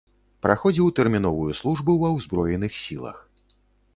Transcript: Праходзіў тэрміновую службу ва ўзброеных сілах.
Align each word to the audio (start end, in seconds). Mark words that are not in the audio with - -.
Праходзіў 0.45 0.87
тэрміновую 0.99 1.51
службу 1.59 1.95
ва 2.03 2.09
ўзброеных 2.17 2.71
сілах. 2.87 3.17